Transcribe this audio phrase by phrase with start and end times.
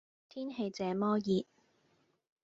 [0.27, 1.45] 天氣這麼熱